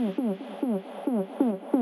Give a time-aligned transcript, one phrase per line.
[0.00, 1.79] 嗯嗯嗯嗯嗯嗯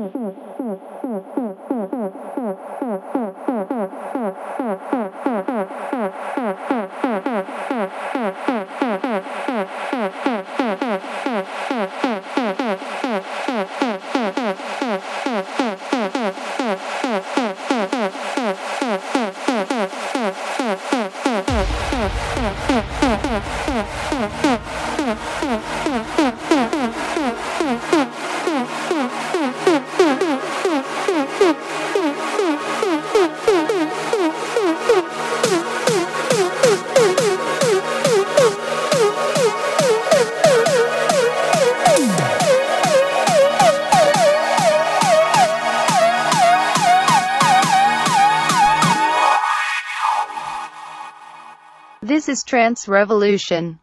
[52.69, 53.79] This Revolution.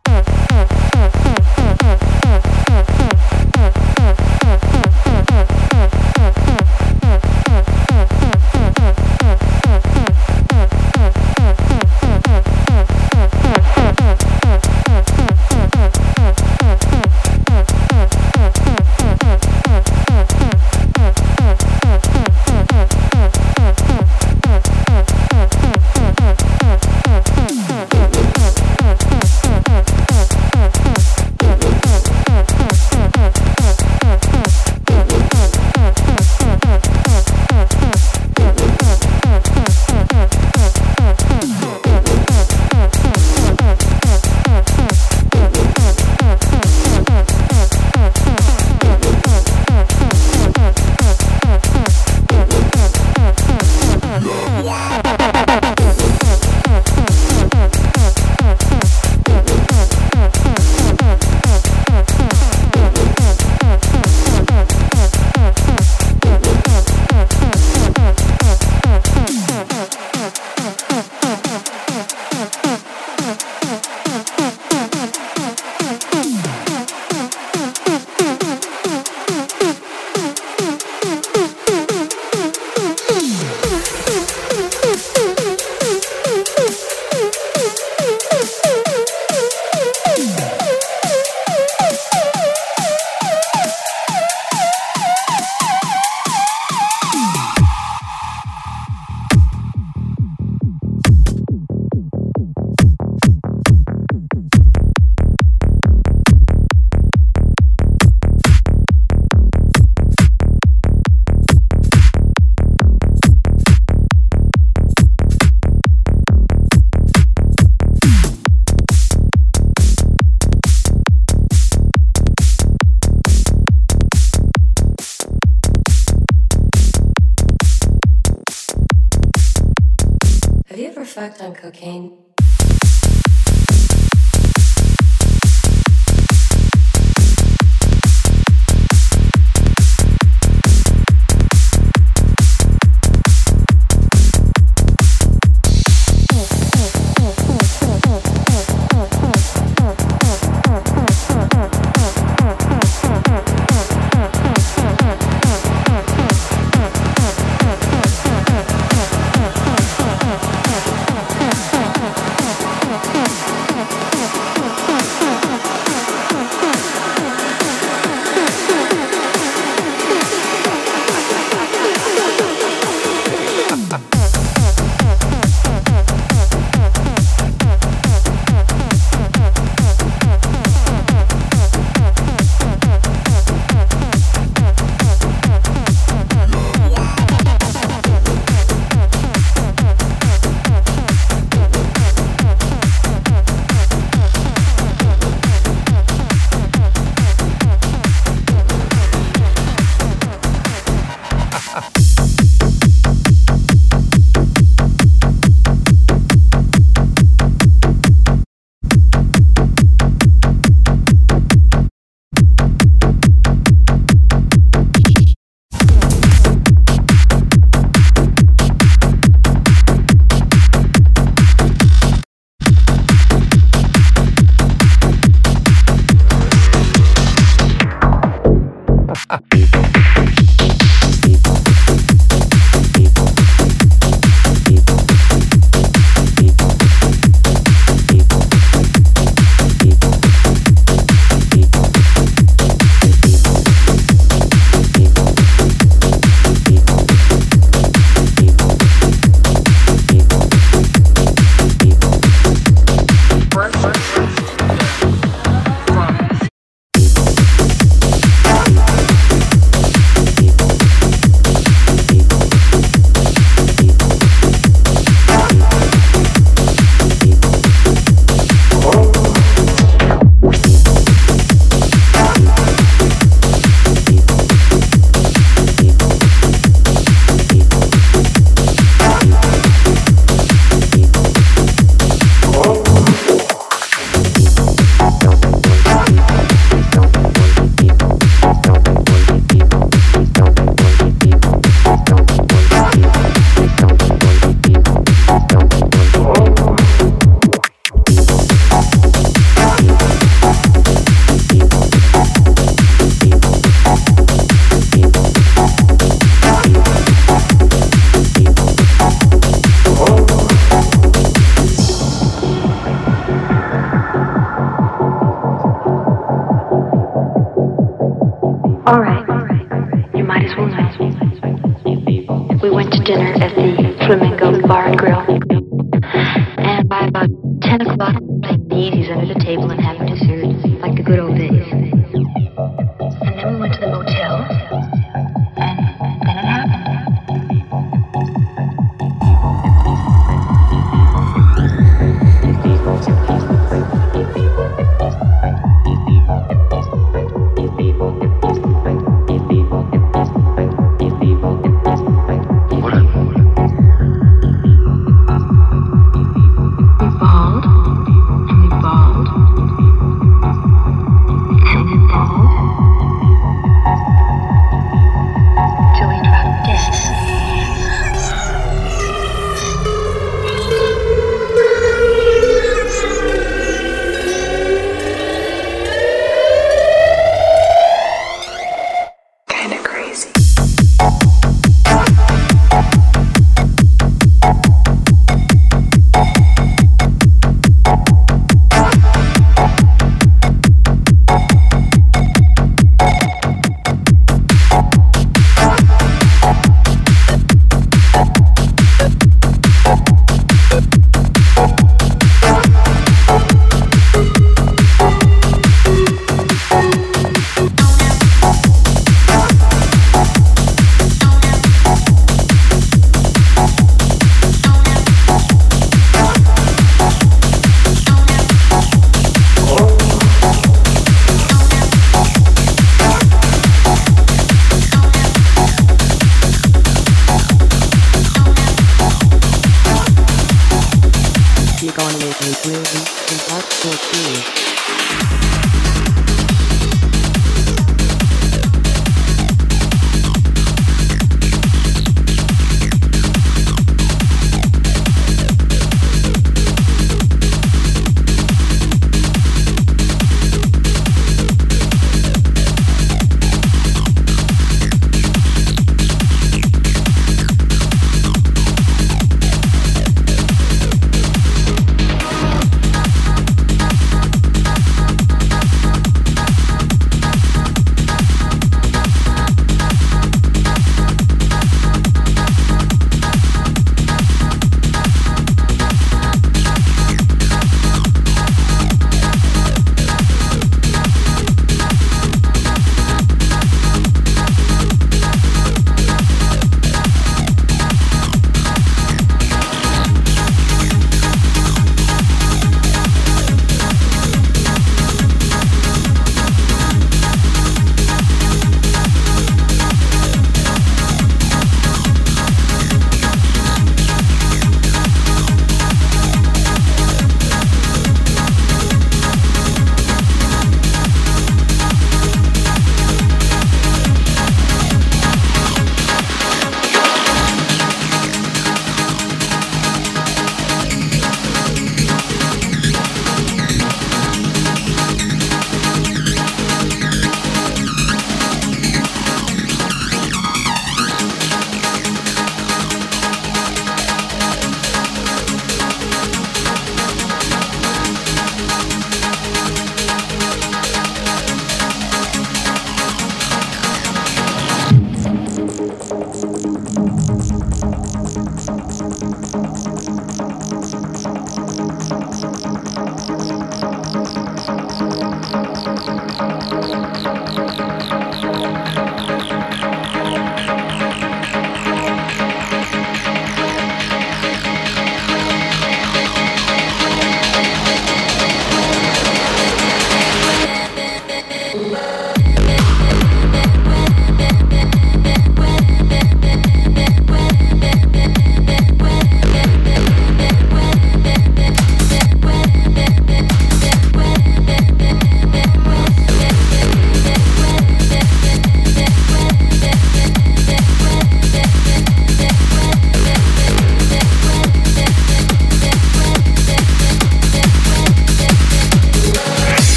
[131.27, 132.26] worked on cocaine?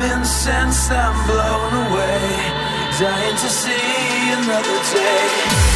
[0.00, 2.36] I've I'm blown away,
[3.00, 5.67] dying to see another day.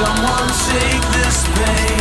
[0.00, 1.99] Someone take this pain.